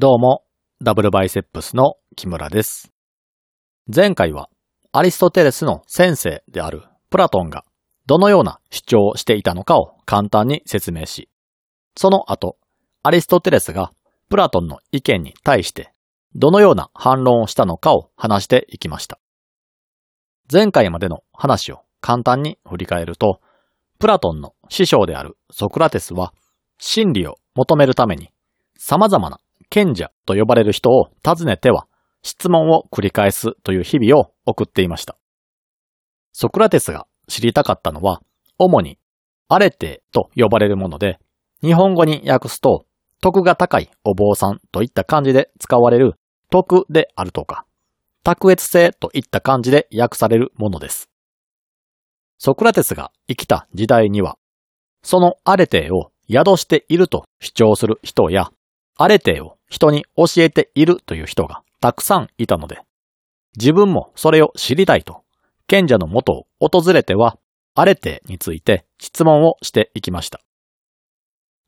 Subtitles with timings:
[0.00, 0.44] どうも、
[0.80, 2.92] ダブルバイセップスの木村です。
[3.92, 4.48] 前回は
[4.92, 7.64] アリストテレスの先生であるプラトンが
[8.06, 11.28] どのような主張をしていたのかを簡単に説明し、
[11.96, 12.58] その後、
[13.02, 13.90] アリストテレスが
[14.28, 15.92] プラトンの意見に対して
[16.36, 19.18] どのような反論をしたのかを話していきました。
[20.48, 23.40] 前回までの話を簡単に振り返ると、
[23.98, 26.32] プラトンの師匠であるソクラテスは
[26.78, 28.30] 真理を求めるために
[28.76, 29.40] 様々な
[29.70, 31.86] 賢者と呼ばれる人を訪ねては
[32.22, 35.16] 質問を繰り返すという日々を送っていました。
[36.32, 38.22] ソクラテスが知りたかったのは、
[38.58, 38.98] 主に
[39.48, 41.18] アレテと呼ばれるもので、
[41.62, 42.86] 日本語に訳すと、
[43.20, 46.14] 徳が高いお坊さんといった感じで使われる
[46.50, 47.64] 徳であるとか、
[48.22, 51.08] 卓越性といった感じで訳されるものです。
[52.38, 54.38] ソクラテスが生きた時代には、
[55.02, 58.52] そのアレテを宿していると主張する人や、
[59.00, 62.80] アレテを人に教えているという人がたくさんいたので、
[63.56, 65.22] 自分もそれを知りたいと、
[65.68, 67.38] 賢者のもとを訪れては、
[67.76, 70.40] アレテについて質問をしていきました。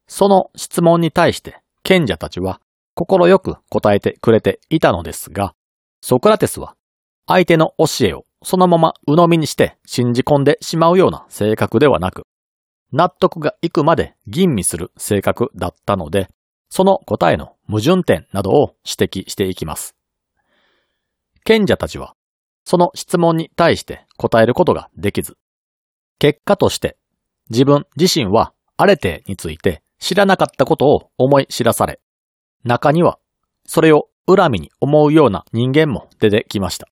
[0.09, 2.61] その質問に対して賢者たちは
[2.95, 5.55] 心よく答えてくれていたのですが、
[6.01, 6.75] ソクラテスは
[7.29, 12.25] 相手の教えをそのまま鵜呑みにして信じ込んでしまうような性格ではなく、
[12.93, 16.29] 納得がいくまで吟味する性格だったので、
[16.71, 19.95] その答えの矛盾点などを指摘していきます。
[21.45, 22.15] 賢者たちは、
[22.65, 25.37] その質問に対して答えることができず、
[26.19, 26.97] 結果として
[27.51, 32.01] 自分自身はアレテについて知らなかったことを思い知らされ、
[32.63, 33.19] 中には
[33.67, 36.89] それを恨みに思うような人間も出てきました。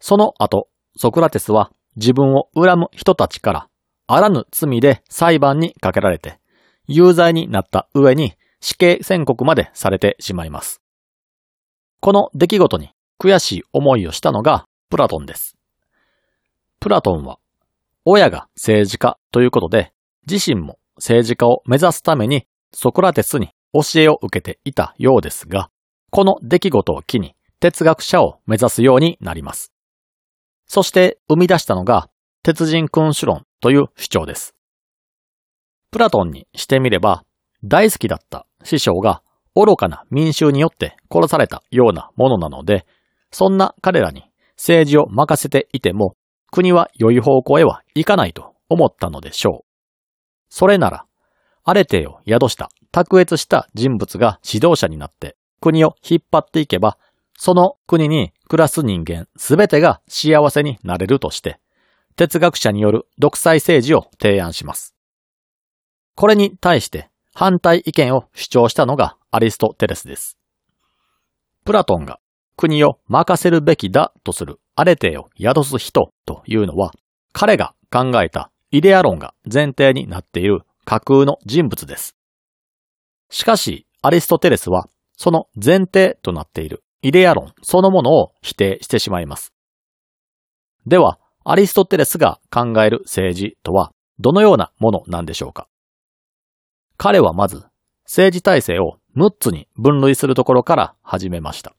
[0.00, 3.68] その後、ソクラテスは自分を恨む人たちから
[4.08, 6.40] あらぬ罪で裁判にかけられて、
[6.86, 10.80] 有罪になった上に死刑宣告までされてしまいます。
[12.00, 15.56] この出来事に悔しい思いをしたのがプラトンです。
[16.80, 17.38] プラトンは、
[18.04, 19.92] 親が政治家ということで、
[20.30, 25.70] 自身も政治家を目指すためにソクラテスに教えを受けていたようですが、
[26.10, 29.72] この出来事を機に哲学者を目指すようになります。
[30.66, 32.08] そして生み出したのが
[32.42, 34.54] 鉄人君主論という主張です。
[35.90, 37.24] プラトンにしてみれば、
[37.64, 39.22] 大好きだった師匠が
[39.54, 42.86] 愚かな民衆によって殺されたようなものなので、
[43.30, 44.24] そんな彼らに
[44.56, 46.16] 政治を任せていても、
[46.50, 49.68] 国は良い方向へは行かないと思ったのでしょう。
[50.48, 51.04] それなら、
[51.64, 56.98] アレテを宿した卓越した人物が指導者になって国を引っ張っていけば、
[57.36, 61.60] その国に暮らす人間すべてが幸せになれるとして、
[62.16, 64.94] 哲学者による独裁政治を提案します。
[66.16, 70.36] これに対して反対意見を主張したのがアリストテレスです。
[71.64, 72.18] プラトンが
[72.56, 76.90] 国を任せるべきだとするアレテを宿す人というのは、
[77.32, 82.16] 彼が考えたイデア論が前提になっている架空の人物です。
[83.30, 89.52] しかし、アリストテレスは、その前提となっているイデア論そのものを否定してしまいます。
[90.88, 95.68] では、アリストテレスが考える政治とはどのようなものなんでしょうか？
[96.98, 97.62] 彼はまず
[98.06, 101.76] 政治体制を6つに分類するところから始めました。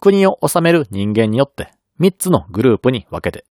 [0.00, 3.46] 国を治める人間によって3つのグループに分けて、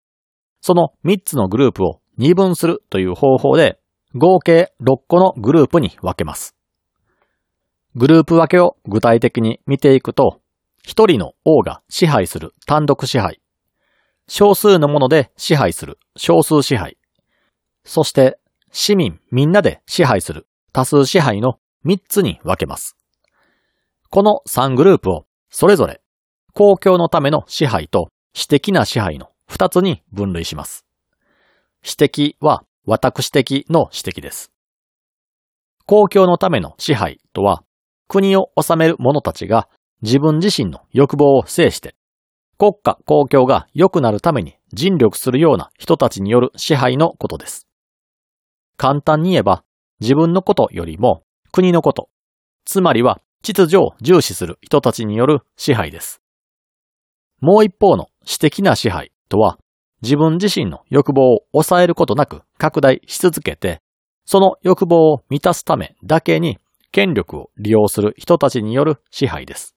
[0.60, 3.78] その3つのグループを二分するという方法で
[4.16, 6.56] 合計6個のグループに分けます。
[7.94, 10.40] グループ分けを具体的に見ていくと、
[10.82, 13.40] 一人の王が支配する単独支配、
[14.26, 16.98] 少数のもので支配する少数支配、
[17.84, 18.38] そして
[18.76, 22.96] 市民みんなで支配する多数支配の3つに分けます。
[24.10, 26.00] この3グループをそれぞれ
[26.54, 30.84] 公共のための支配と私的な支配の2つに分類します。
[31.84, 34.50] 私的は私的の私的です。
[35.86, 37.62] 公共のための支配とは
[38.08, 39.68] 国を治める者たちが
[40.02, 41.94] 自分自身の欲望を制して
[42.58, 47.68] 国家公共が良くなるために尽力するような人たちによる支配のことです。
[48.76, 49.64] 簡単に言えば
[50.00, 51.22] 自分のことよりも
[51.52, 52.08] 国のこと、
[52.64, 56.20] つまりは秩序を重視する人たちによる支配です。
[57.40, 59.58] もう一方の私的な支配とは
[60.02, 63.80] 自分自身の欲望を抑えることなく拡大し続けて、
[64.24, 66.58] その欲望を満たすためだけに
[66.90, 69.74] 権力を利用する人たちによる支配です。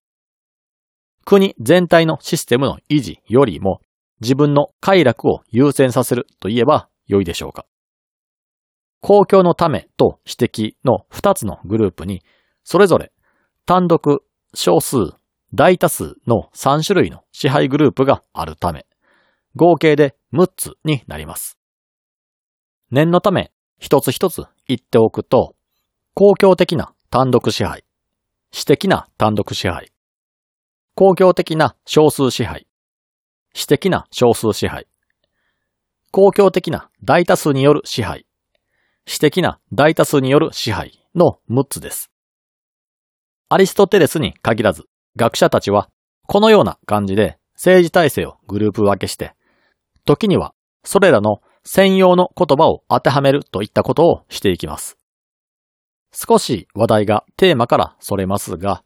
[1.26, 3.82] 国全体のシステムの維持よりも
[4.22, 7.66] 自分の快楽を優先させると言えば良いでしょうか。
[9.02, 12.24] 公共のためと私的の二つのグループに、
[12.64, 13.12] それぞれ
[13.66, 14.24] 単独、
[14.54, 15.14] 少数、
[15.54, 18.86] 大多数の3種類の支配グループがあるため、
[19.56, 21.58] 合計で6つになります。
[22.92, 25.56] 念のため、一つ一つ言っておくと、
[26.14, 27.84] 公共的な単独支配、
[28.52, 29.92] 私的な単独支配、
[30.96, 32.68] 公共的な少数支配、
[33.54, 34.88] 私的な少数支配、
[36.12, 38.27] 公共的な大多数による支配、
[39.08, 42.12] 私的な大多数による支配の6つです。
[43.48, 44.84] アリストテレスに限らず、
[45.16, 45.90] 学者たちは
[46.28, 49.34] このような感じで政治体制をグループ分けして、
[50.04, 54.98] 時にはそれらの専用の言葉を当てはめるといったことをしていきます。
[56.14, 58.84] 少し話題がテーマからそれますが、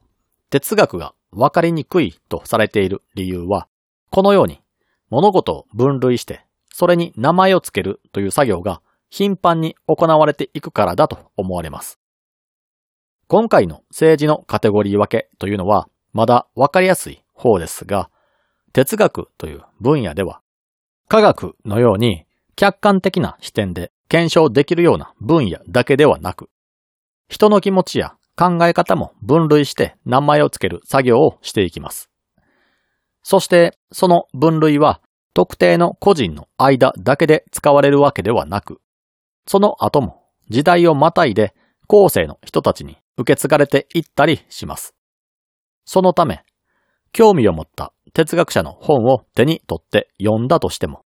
[0.51, 3.67] 哲学が分かりにくいとされている理由は、
[4.11, 4.61] このように
[5.09, 11.99] 物事を分類して、それに名前をつけるという作業が頻繁に行われていくからだと思われます。
[13.27, 18.09] 今回の政治のカテゴリー分けというのはまだわかりやすい方ですが、
[18.73, 20.41] 哲学という分野では、
[21.09, 22.25] 科学のように
[22.55, 26.49] 客観的な視点で検証できるような分野だけではなく、
[27.27, 32.09] 人の気持ちや考え方も分類して名前をつける作業をしていきます。
[33.23, 35.01] そしてその分類は
[35.33, 38.79] 特定の個人の間だけで使われるわけではなく、
[39.45, 41.53] その後も時代をまたいで
[41.87, 44.93] 後世の人たちに受け継がれていったりします。
[45.85, 46.43] そのため、
[47.11, 51.03] 興味を持った哲学者の本を手に取って読んだとしても、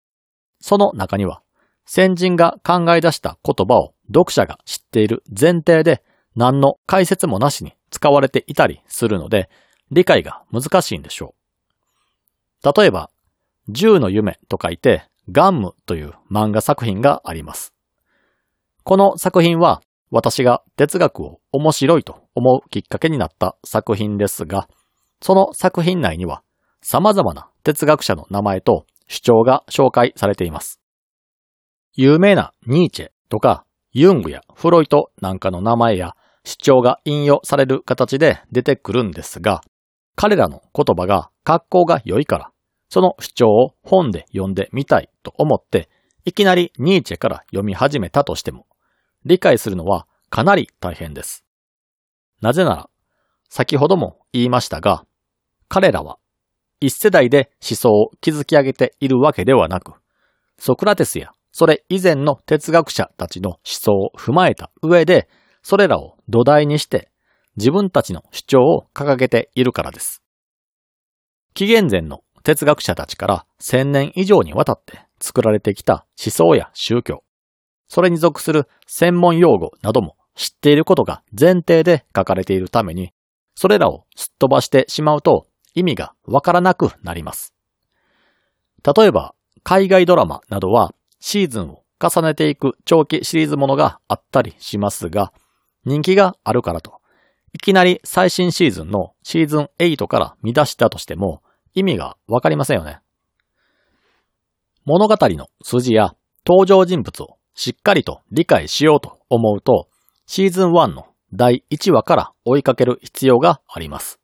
[0.59, 1.41] その中には
[1.85, 6.03] 先人が考え出した言葉を読者が知っている前提で
[6.35, 9.49] 何の解説もなしに使われていたりするので
[9.91, 11.35] 理解が難しいんでしょ
[12.63, 12.79] う。
[12.79, 13.09] 例えば、
[13.69, 17.74] 銃の夢と書いてガンムという漫画作品があります。
[18.85, 24.69] この作品は私が哲学を面白いと思うきっかけになった作品ですが、
[25.23, 26.43] その作品内には
[26.83, 30.79] 様々な哲学者の名前と主張が紹介されています。
[31.95, 39.61] 有名なニーチェとかユングやフロイトなんかの名前や主張が引用される形で出てくるんですが、
[40.15, 42.51] 彼らの言葉が格好が良いから、
[42.89, 45.89] その主張を本で読んでみたいと思って、
[46.23, 48.67] いきなりニーチェから読み始めたとしても、
[49.25, 51.43] 理解するのはかなり大変です。
[52.41, 52.89] なぜなら、
[53.49, 55.05] 先ほども言いましたが、
[55.67, 56.17] 彼らは
[56.79, 59.93] 一世代で思想を築き上げているわけではなく、
[60.57, 65.29] ソクラテスやそれ以前の哲学者たちの思想を踏まえた上で、
[65.63, 67.09] それらを土台にして
[67.55, 70.21] 自分たちの主張を掲げているからです。
[71.53, 77.23] 紀元前の哲学者たちから千年以上にわたって作られてきた思想や宗教、
[77.87, 83.13] それに属する専門用語なども知っていることが前提で書かれているために、
[83.55, 87.53] それらをすっ飛ばしてしまうと意味がわからなくなります。
[88.83, 89.33] 例えば、
[89.63, 95.33] 海外ドラマなどはシーズンを重ねていく長期シリーズものがあったりしますが、
[95.85, 96.99] 人気があるからと、
[97.53, 101.41] いきなり最新シーズンのシーズン8から見出したとしても
[101.73, 102.99] 意味がわかりませんよね。
[104.83, 106.15] 物語の筋や
[106.45, 109.87] 登場人物をしっかりと理解しようと思うと、
[110.27, 114.19] シーズン1の第1話から追いかける必要があります。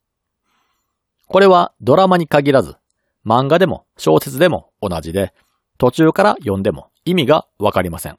[1.28, 2.76] これはドラマに限らず、
[3.26, 5.34] 漫画でも小説でも同じで、
[5.78, 8.18] 途中から読んでも意味がわかりません。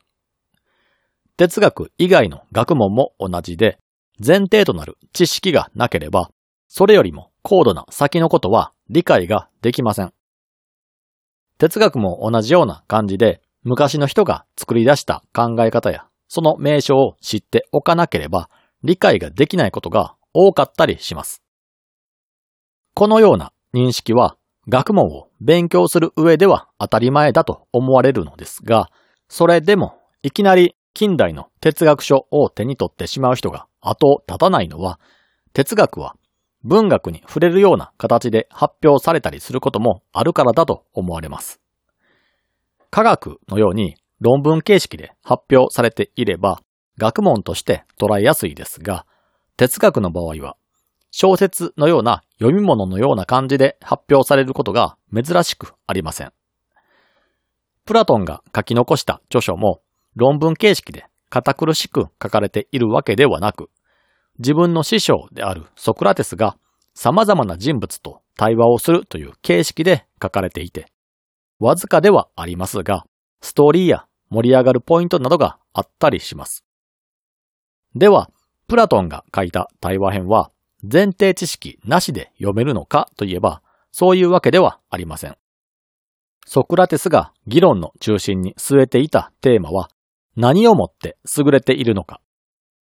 [1.37, 3.79] 哲学以外の学問も同じで、
[4.25, 6.31] 前提となる知識がなければ、
[6.69, 10.13] それよりも高度な先のことは理解ができません。
[11.59, 18.49] 哲学も同じような感じで、昔の人が作り出した考え方や、その名称を知っておかなければ、
[18.83, 21.43] 理解ができないことが多かったりします。
[22.95, 24.37] このような認識は、
[24.69, 28.91] 学問を勉強する上では当たり前だと思われるのですが、
[29.29, 35.01] それでもいきなり近代の哲学書を手に取ってしまう人が後を絶たないのは、
[35.53, 36.17] 哲学は
[36.65, 41.62] 文学に触れるような形で発表されたりすることもあるからだと思われます。
[42.95, 46.61] 科学のように論文形式で発表されていれば
[46.99, 49.07] 学問として捉えやすいですが、
[49.57, 50.57] 哲学の場合は
[51.11, 56.33] 小説のような読み物のような感じで発表されることが珍しくありません。
[57.87, 59.81] プラトンが書き残した著書も
[60.15, 63.71] 論文形式で堅苦しく書かれているわけではなく、
[64.39, 66.59] 自分の師匠であるソクラテスが
[66.93, 70.92] 様々な人物と対話をするという形式で書かれていて、
[71.63, 73.07] わずかではありますが、
[73.41, 76.65] ストーリーや盛り上がるポイントなどがあったりします。
[77.95, 78.31] では、
[78.67, 80.51] プラトンが書いた対話編は
[80.83, 85.37] 前提知識なしで読めるのかといえば、そういうわけではありません。
[86.45, 89.89] ソクラテスが議論の中心に据えていたテーマは、
[90.35, 92.21] 何をもって優れているのか、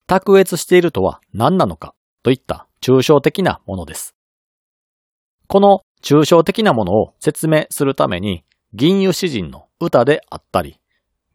[0.06, 4.14] 卓越しているとは何なのかといった抽象的なものです。
[5.48, 10.78] この抽象的なものを説明するために、銀油詩人の歌であったり、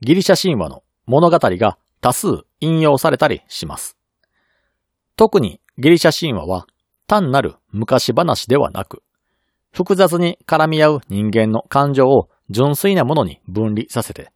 [0.01, 3.97] ギリシャ神話の物語が多数引用されたりします。
[5.17, 6.67] 特にギリシャ神話は
[7.07, 9.03] 単なる昔話ではなく、
[9.71, 14.31] 複雑に絡み合う人間の感情を純粋なものに分離させて、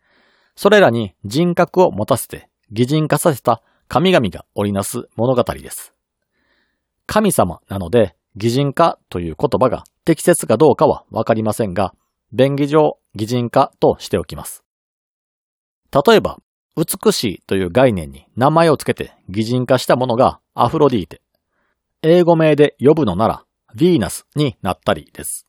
[0.55, 5.93] それらに人格を持たせて擬人化させた神々が織りなす物語です。
[7.05, 11.93] 神様なので擬人化という言葉が適切かどうかはわかりませんが、
[12.31, 14.63] 便宜上擬人化としておきます。
[15.91, 16.38] 例えば、
[16.75, 21.21] 美しいという概念に名前をつけて擬人化したものがアフロディーテ。
[22.01, 23.45] 英語名で呼ぶのなら
[23.75, 25.45] ヴィーナスになったりです。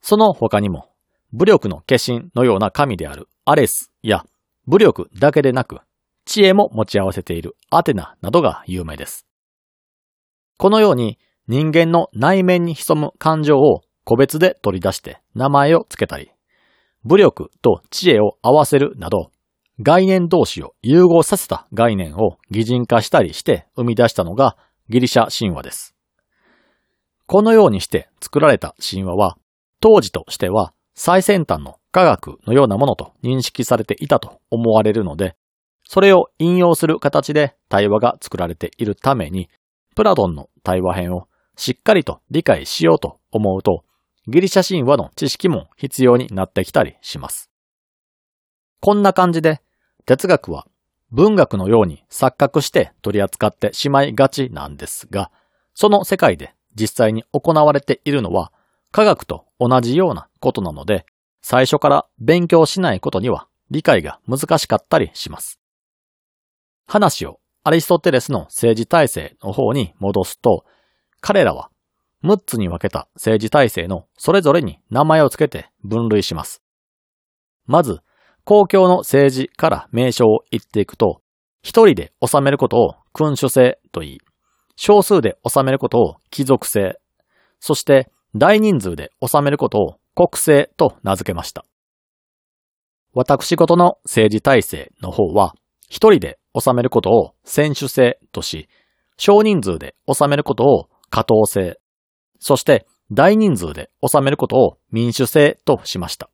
[0.00, 0.90] その他にも、
[1.32, 4.24] 武力の化身のような神であるアレスや、
[4.66, 5.80] 武力だけでなく、
[6.24, 9.26] 知恵も持ち合わせているアテナなどが有名です。
[10.58, 16.30] このように人間の内面に潜む感情を個別で取り出して名前を付けたり、
[17.04, 19.32] 武力と知恵を合わせるなど、
[19.82, 24.56] 概念同士を融合させた概念を擬人化したりして生み出したのが
[24.88, 25.96] ギリシャ神話です。
[27.26, 29.36] このようにして作られた神話は、
[29.80, 35.34] 当時としては最先端の科学のようなものと認識されていたと思われるので、
[35.82, 39.50] それを引用する形で対話が作られているために、
[39.96, 43.82] プラトンの対話編をしっかりと理解しようと思うと、
[44.28, 47.50] ギリシャ神話の知識も必要になってきたりします。
[48.80, 49.60] こんな感じで、
[50.04, 50.66] 哲学は
[51.10, 55.30] 文学のように錯覚して取り扱ってしまいがちなんですが、
[55.74, 58.52] その世界で実際に行われているのは
[58.90, 61.06] 科学と同じようなことなので、
[61.40, 65.60] 最初から勉強しないことには理解が難しかったりします。
[66.86, 70.64] 話をアリストテレスの政治体制の方に戻すと、
[71.20, 71.70] 彼らは
[72.24, 76.62] 6つに分けた政治体制のそれぞれに名前を付けて分類します。
[77.66, 78.00] まず、
[78.44, 81.20] 公共の政治から名称を言っていくと、
[81.62, 84.20] 一人で治めることを君主制と言い、
[84.76, 86.98] 少数で治めることを貴族制、
[87.60, 91.64] そして大人数で治めることを国政と名付けました。
[93.14, 95.54] 私事の政治体制の方は、
[95.88, 98.68] 一人で治めることを選手制とし、
[99.16, 101.78] 少人数で治めることを加藤制、
[102.38, 106.30] そして大人数で治めることを民主制としました。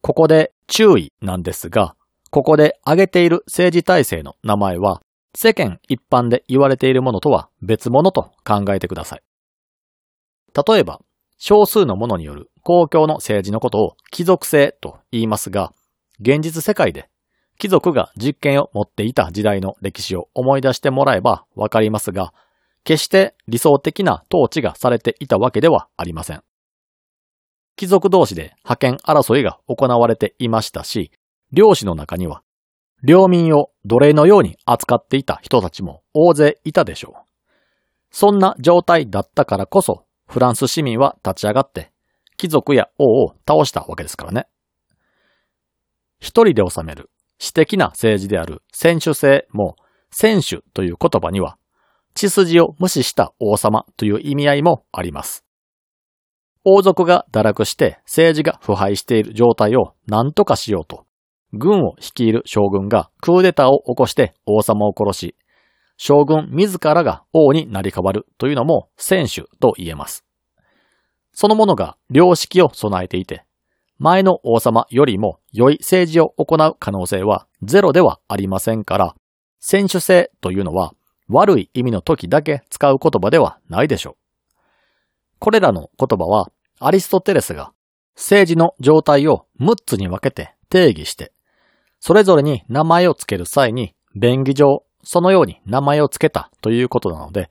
[0.00, 1.94] ここで注意なんですが、
[2.30, 5.02] ここで挙げている政治体制の名前は、
[5.34, 9.22] 世間一般で言われているものとは別物と考えてください。
[10.66, 11.00] 例えば、
[11.38, 15.72] 少数の者による公共の政治のことを貴族制と言いますが、
[16.20, 17.08] 現実世界で
[17.58, 22.32] 貴族が実権を持っていた時代の歴史を思い出してもらえばわかりますが、
[22.84, 26.42] 決して理想的な統治がされていたわけではありません。
[27.76, 31.12] 貴族同士で派遣争いが行われていましたし、
[31.52, 32.42] 領主の中には、
[33.04, 37.28] 領民を奴隷のように扱っていた人たちも大勢いたでしょう。
[38.10, 41.92] そんな状態だったからこそ、フランス市民は立ち上がって、
[42.36, 44.48] 貴族や王を倒したわけですからね。
[46.18, 49.76] 一人で治める私的な政治である選手制も、
[50.10, 51.57] 選手という言葉には、
[52.18, 55.44] 血筋を無視した王様という意味合いもあります。
[56.64, 61.06] 王族が堕落して政治が腐敗している状態を何とかしようと、
[61.52, 65.36] 軍を率いる将軍がクーデターを起こして王様を殺し、
[65.96, 70.24] 将軍自らが王になり変わるというのも選手と言えます。
[71.32, 73.44] そのものが良識を備えていて、
[73.98, 79.14] 前の王様よりも良い政治を行う可能性はゼロではありませんから、
[79.60, 80.94] 選手制というのは
[81.28, 84.16] 悪い意味の時だけ使う言葉ではないでしょう。
[85.38, 87.72] これらの言葉はアリストテレスが
[88.16, 91.32] 政治の状態を6つに分けて定義して、
[92.00, 97.50] それぞれに名前を付ける際に便宜上そのように名前を付けたということなので、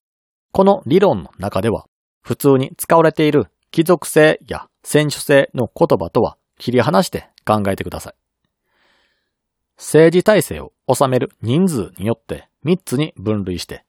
[0.52, 1.86] この理論の中では
[2.22, 8.14] 普通に使われている貴族性や選手性の言葉とは切り離して考えてください。
[9.78, 13.86] 政治体制を収める人数によって3つに分類して、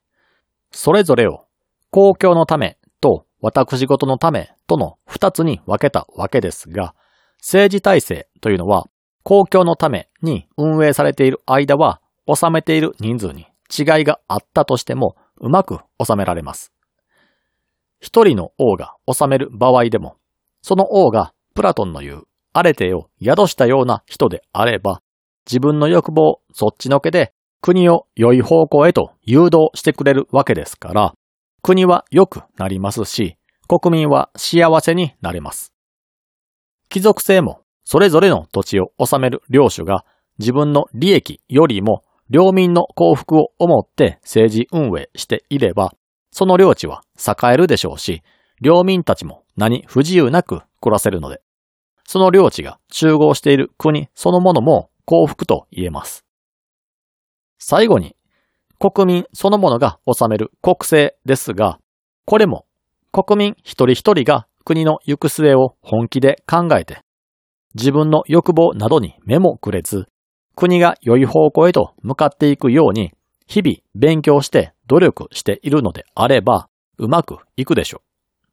[0.71, 1.47] それぞれを
[1.91, 6.95] 公共のためと私事のためとの2つに分けたわけですが、
[7.39, 8.87] 政治体制というのは
[9.23, 16.73] 公共のために運営されている間は収めている人数に違いがあったとしてもうまく収められます。
[18.01, 20.17] 一人の王が治める場合でも、
[20.63, 25.01] その王がプラトンの言うアレテを宿したような人であれば、
[25.47, 31.15] 自分の欲望そっちのけで国を良い方向へと誘導してくれるわけですから、
[31.63, 33.37] 国は良くなりますし、
[33.69, 35.73] 国民は幸せになれます。
[36.89, 40.05] 貴族性もそれぞれの土地を治める領主が
[40.39, 45.93] 自分の利益よりも領民の幸福を思って政治運営していれば、
[46.31, 48.23] その領地は栄えるでしょうし、
[48.61, 51.41] 領民たちも何不自由なく暮らせるので、
[52.07, 56.28] その領地が集合している国そのものも幸福と言えます。
[57.59, 58.17] 最後に、
[58.79, 61.79] 国民そのものが治める国政ですが、
[62.25, 62.67] これも
[63.11, 67.03] 国民一人一人が国の行く末を本気で考えて、
[67.75, 70.07] 自分の欲望などに目もくれず、
[70.55, 73.13] 国が良い方向へと向かっていくように、
[73.47, 78.45] 日々勉強して努力しているのであれば、うまくいくでしょう。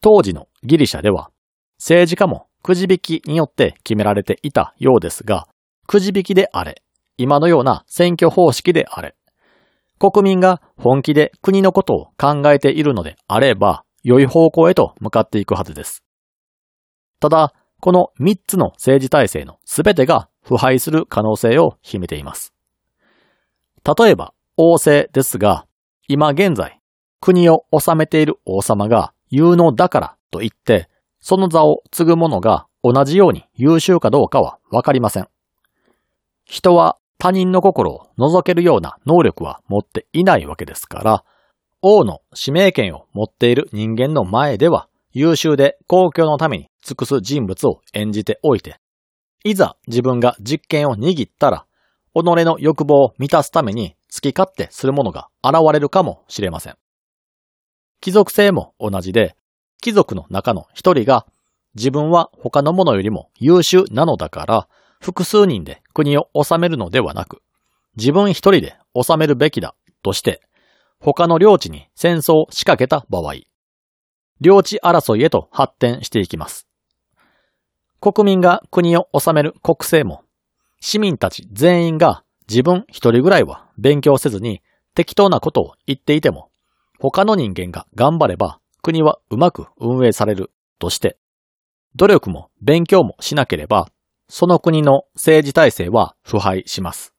[0.00, 1.30] 当時のギリシャでは、
[1.78, 5.46] 政治家もくじ引きによって決められていたようですが、
[5.86, 6.82] くじ引きであれ、
[7.22, 9.14] 今のような選挙方式であれ、
[10.00, 16.02] 国民が本気で国のことを考えているのであれば、良い方向へと向かっていくはずです。
[17.20, 22.52] ただ、この3つの政治体制の全てが腐敗する可能性を秘めています。
[23.84, 25.66] 例えば、王政ですが、
[26.08, 26.80] 今現在、
[27.20, 30.88] 国を治めている王様が有能だからと言って、
[31.20, 35.28] その座を継ぐ者が同じように優秀かどうかはわかりません。
[36.44, 41.24] 人は他人の心を覗けるような能力は持っていないわけですから、
[41.80, 48.80] 王の指名権を持っている人間の前では優秀で公共のために尽くす人物を演じておいて、
[49.44, 51.64] いざ自分が実権を握ったら、
[52.12, 56.74] 己の欲望を満たすために好き勝手する者が現れるかもしれません。
[58.00, 59.36] 貴族性も同じで、
[59.80, 61.24] 貴族の中の一人が
[61.76, 64.68] 自分は他の者よりも優秀なのだから
[65.02, 67.42] 複数人で国を治めるのではなく
[67.96, 70.40] 自分一人で治めるべきだとして
[71.00, 73.34] 他の領地に戦争を仕掛けた場合、
[74.40, 76.68] 領地争いへと発展していきます。
[78.00, 80.22] 国民が国を治める国政も
[80.80, 84.62] 市民たち全員が自分一人ぐらいは勉強せずに
[84.94, 86.50] 適当なことを言っていても
[87.00, 91.16] 他の人間が頑張れば国はうまく運営されるとして、
[91.94, 93.88] 努力も勉強もしなければ、
[94.34, 97.12] その国の政治体制は腐敗します。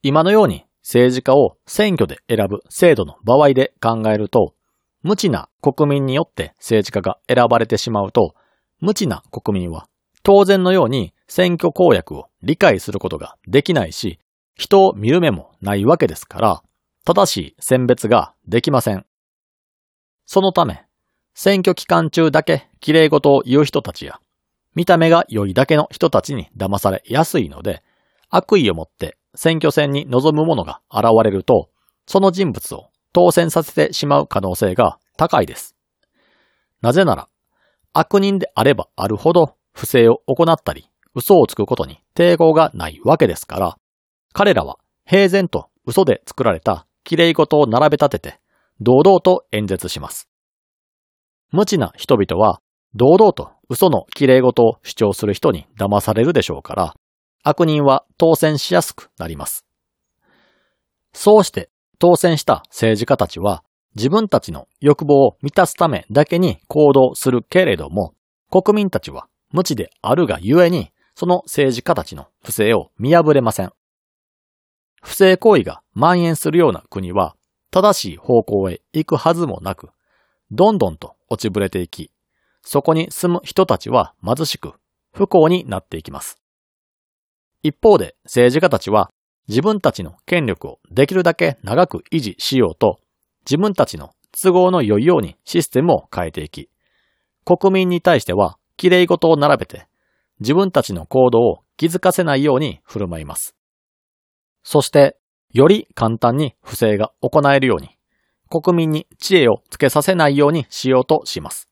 [0.00, 4.54] 今のように政治家を選挙で選ぶ制度の場合で考えると、
[5.02, 8.34] 無知な国民によって政治家が選ばれてしまうと、
[8.80, 9.88] 無知な国民は
[10.22, 14.18] 当然のように選挙公約を理解することができないし、
[14.54, 16.62] 人を見る目もないわけですから、
[17.04, 19.04] 正しい選別ができません。
[20.24, 20.86] そのため、
[21.34, 24.18] 選挙期間中だけ綺麗事を言う人たちや、
[24.80, 27.82] 見た目が良いだけの人たちに騙されやすいので、
[28.30, 31.68] 悪意を持って選挙戦に臨む者が現れると、
[32.06, 35.76] その人物を当選させてしまう可能性が高いです。
[36.80, 37.28] なぜなら、
[37.92, 43.76] 悪人であればあるほど不正を行ったり、嘘をつくことに抵抗がないわけですから、
[44.32, 48.40] 彼らは平然と嘘で作られた綺麗事を並べ立てて、
[48.80, 50.30] 堂々と演説します。
[51.52, 52.62] 無知な人々は
[52.94, 56.94] 堂々と嘘の綺麗事を主張する人に騙されるでしょうから、
[57.44, 59.64] 悪人は当選しやすくなります。
[61.12, 63.62] そうして当選した政治家たちは
[63.94, 68.14] 自分たちの欲望を満たすためだけに行動するけれども、
[68.50, 73.72] 国民たちは無知であるがゆえに、その政治家たちの不正を見破れません。
[75.00, 77.36] 不正行為が蔓延するような国は、
[77.70, 79.90] 正しい方向へ行くはずもなく、
[80.50, 82.10] どんどんと落ちぶれていき、
[82.62, 84.74] そこに住む人たちは貧しく、
[85.12, 86.40] 不幸になっていきます。
[87.62, 89.10] 一方で政治家たちは
[89.48, 93.00] 自分たちの権力をできるだけ長く維持しようと、
[93.44, 96.70] 自分たちの都合の良いようにシステムを変えていき、
[97.44, 99.88] 国民に対しては綺麗事を並べて、
[100.40, 103.56] 自分たちの行動を気づかせないように振る舞います。
[104.62, 105.16] そして、
[105.52, 107.96] より簡単に不正が行えるように、
[108.48, 111.69] 国民に知恵をつけさせないようにしようとします。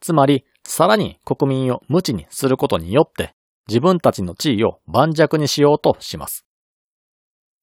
[0.00, 3.34] つまり、さらに国民を無知にすることによって、
[3.68, 6.44] 自分たちの地位を盤石にしようとします。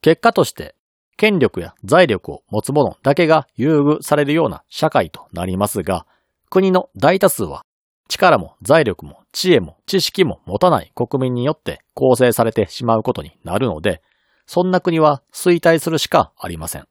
[0.01, 0.75] 結果として、
[1.17, 6.05] 権力や財力を持つ者だけが優遇されるような社会となりますが、
[6.49, 7.63] 国の大多数は
[8.07, 14.01] 力も財力も知恵も知識も持たない国民によって構成されてしまうことになるので、
[14.45, 16.87] そんな国は衰退するしかありません。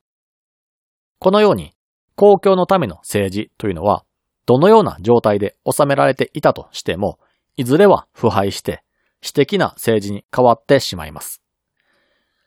[1.18, 1.72] このように、
[2.16, 4.04] 公共のための政治というのは、
[4.46, 7.18] どのような状態で収められていたとしても、
[7.56, 8.82] いずれは腐敗して、
[9.20, 11.42] 私的な政治に変わってしまいます。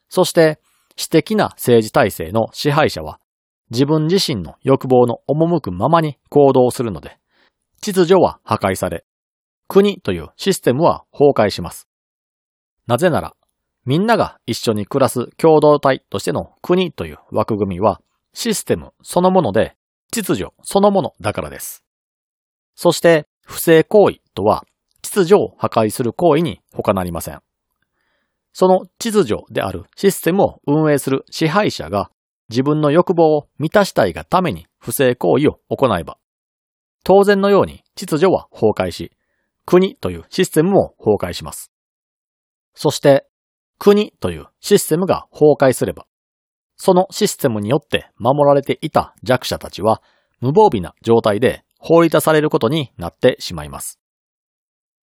[0.08, 0.58] そして、
[0.96, 3.20] 私的な政治体制の支配者は、
[3.70, 7.18] 自分自身の欲望の赴くままに行動するので、
[7.80, 9.04] 秩序は破壊され、
[9.68, 11.88] 国というシステムは崩壊します。
[12.86, 13.34] なぜなら、
[13.84, 18.00] みんなが一緒に暮らす共同体としての国という枠組みは、
[18.34, 19.76] システムそのもので、
[20.12, 21.84] 秩序そのものだからです。
[22.82, 24.64] そして、不正行為とは、
[25.02, 27.42] 秩序を破壊する行為に他なりません。
[28.54, 32.10] その秩序であるシステムを運営する支配者が
[32.48, 36.16] 自分の欲望を満たしたいがために不正行為を行えば、
[37.04, 39.12] 当然のように秩序は崩壊し、
[39.66, 41.70] 国というシステムも崩壊します。
[42.74, 43.26] そして、
[43.78, 46.06] 国というシステムが崩壊すれば、
[46.78, 50.00] そのシステムによって守られていた弱者たちは
[50.40, 53.98] 無防備な状態で放り出されることになってしまいます。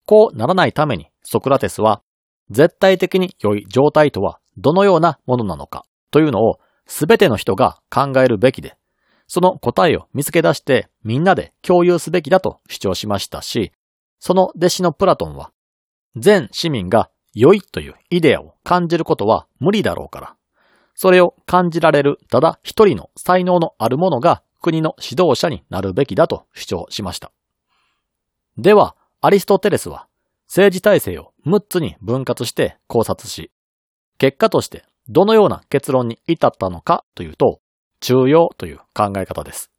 [0.06, 2.02] こうならないためにソクラテスは
[2.50, 8.76] 絶対的に良い状態とはどのようなものなのかというのをすべての人が考えるべきで、
[9.26, 13.72] その答えを見つけ出してみんなで共有すべきだと主張しましたし、
[14.18, 15.52] その弟子のプラトンは、
[16.16, 20.36] 全市民が良いというイデアを感じることは無理だろうから、
[20.94, 27.32] それを感じられるただ一人の才能のある者が国の指導者になるべきだと主張しました。
[28.56, 30.06] では、アリストテレスは
[30.46, 33.50] 政治体制を6つに分割して考察し、
[34.18, 37.60] 結果としてどのような結論に至ったのかというと、
[38.00, 39.70] 中庸という考え方です。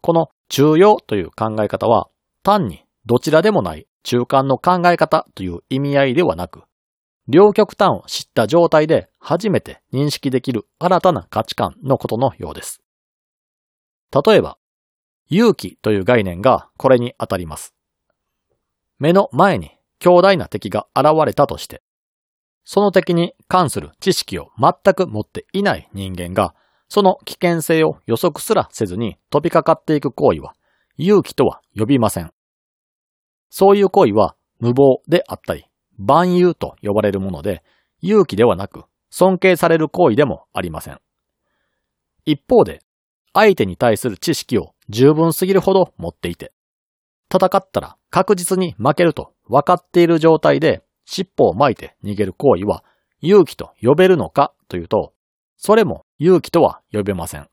[0.00, 2.08] この中庸という考え方は、
[2.42, 6.62] 単にどちらでもない中間の考え方という意味合いではなく、
[7.26, 12.83] 両極端を知った状態で初めて認識できる新たな価値観のことのようです。
[14.14, 14.58] 例えば、
[15.28, 17.74] 勇気という概念がこれに当たります。
[18.98, 21.82] 目の前に強大な敵が現れたとして、
[22.64, 26.54] その敵に関する知識を全く持っていない人間が、
[26.88, 30.54] その危険性を予測すらせずに飛びかかっていく行為は、
[30.96, 32.32] 勇気とは呼びません。
[33.50, 35.66] そういう行為は無謀であったり、
[35.98, 37.62] 万有と呼ばれるもので、
[38.00, 41.00] 勇気ではなく、尊敬される行為でもありません。
[42.24, 42.80] 一方で、
[43.34, 46.52] 相手に対する知識を十分すぎるほど持っていて、
[47.30, 52.84] 戦ったら確実に負けると分かっている状態で尻尾を巻いて逃げる行為は
[53.20, 55.12] 勇気と呼べるのかというと、
[55.56, 57.48] それも勇気とは呼べません。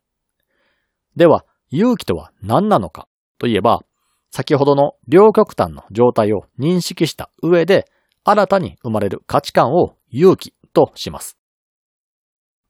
[1.15, 3.83] では、勇気とは何なのかといえば、
[4.31, 7.89] 先ほどの両極端の状態を認識した上で、
[8.23, 11.37] 新たに生まれる価値観を勇気とします。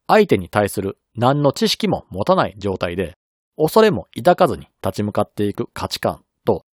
[0.08, 3.14] 相手に対する何の知識も持たない状態で、
[3.58, 6.64] 恐れも抱かずに立ち向かっていく価値観と、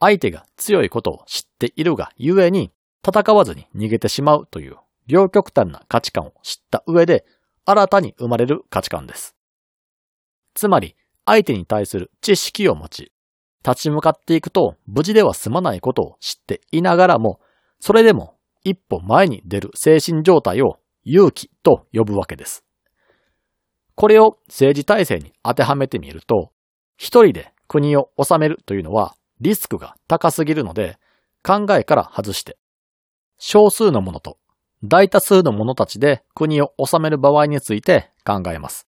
[0.00, 2.72] 相手が強いことを知っているがゆえに
[3.06, 4.76] 戦わずに逃げてしまうという
[5.06, 7.24] 両極端な価値観を知った上で
[7.64, 9.36] 新たに生まれる価値観です。
[10.54, 13.12] つまり相手に対する知識を持ち、
[13.64, 17.40] 立ち向かっていくと無事では済まないことを知っていながらも、
[17.78, 22.64] それでも一歩前に出る精神状態を勇気と呼ぶわけです。
[23.94, 26.52] これを政治体制に当てはめてみると、
[26.96, 30.98] 一人で国を治めるというのはリスクが高すぎるので、
[31.42, 32.56] 考えから外して、
[33.38, 34.38] 少数の者と
[34.84, 38.88] 大多数の者たちで国を治める場合について考えます。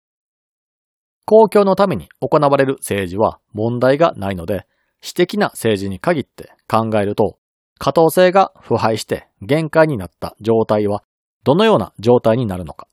[1.25, 4.67] 公共のために行われる政治は問題がないので、
[5.01, 7.39] 私的な政治に限って考えると、
[7.79, 11.05] 可当性が腐敗して限界になった状態は
[11.45, 12.89] どのような状態になるのか、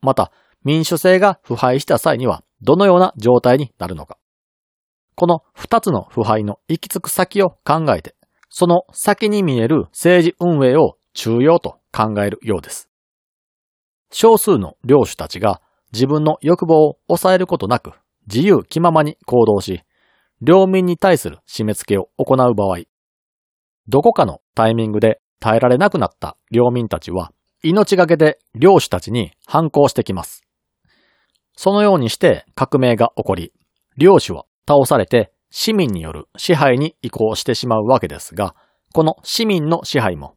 [0.00, 0.32] また
[0.64, 4.18] 民主制が腐敗した際にはどのような状態になるのか。
[5.14, 8.14] この二つの腐敗の行き着く先を考えて
[8.54, 12.90] その先に見える政治運営を重要と考えるようです。
[14.10, 17.92] 少数の領主たちが自分の欲望を抑えることなく
[18.26, 19.82] 自由気ままに行動し、
[20.42, 22.80] 領民に対する締め付けを行う場合、
[23.88, 30.42] どこかのタイミングで耐えられなくなった領民たちは命がけで領主たちに反抗してきます。
[31.56, 33.52] そのようにして革命が起こり、
[33.96, 38.54] 領主は倒されて市民による支配に移行してしまうわけですが、
[38.92, 40.36] この市民の支配も、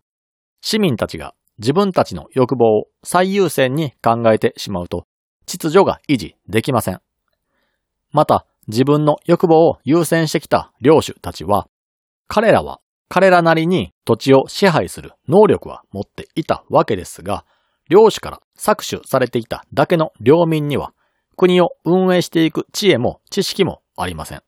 [0.61, 5.05] 市民たちが自分たちの欲望を最優先に考えてしまうと、
[5.45, 7.01] 秩序が維持できません。
[8.11, 11.67] また、自分の欲望を優先してきた領主たちは、
[12.27, 17.45] 彼らは彼らなりに土地を支配する能力は持っていたわけですが、
[17.89, 20.93] 領主から搾取されていただけの領民には、
[21.35, 24.41] 国を運営していく知恵も知識もありません。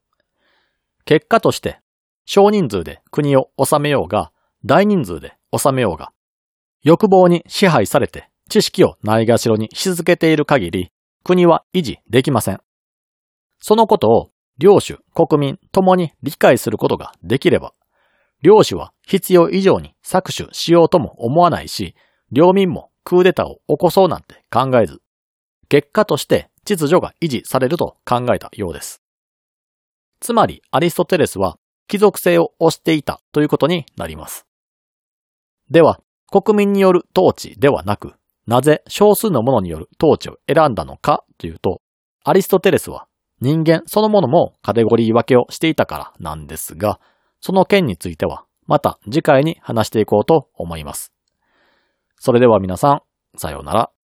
[1.05, 1.79] 結果として
[2.25, 4.31] 少人数で国を治めようが
[4.65, 6.11] 大人数で治めようが
[6.83, 10.91] 欲望に支配されて知識をないがしろにし続けている限り
[11.23, 12.61] 国は維持できません。
[13.59, 17.73] そのことを領主、国民ともに理解することができれば、
[18.41, 21.95] 領主は必要以上に搾取しようとも思わないし、
[22.31, 25.01] 領民もクーデターを起こそうなんて考えず、
[25.69, 29.01] 結果として秩序が維持されると考えたようです。
[30.19, 34.45] つまりアリストテレスは貴族性を推していたということになります。
[35.69, 41.81] では、国民による統治ではなく、なぜ少数の者による統治を選んだのかというと、
[42.25, 43.07] アリストテレスは
[43.39, 46.99] 人間そのものもカテゴリー分けをしていたからなんですが、
[47.39, 51.13] その件についてはまた次回に話していこうと思います。
[52.19, 53.01] それでは皆さん、
[53.37, 53.96] さようなら。